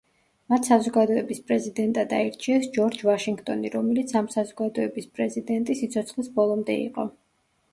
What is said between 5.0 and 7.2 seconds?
პრეზიდენტი სიცოცხლის ბოლომდე იყო.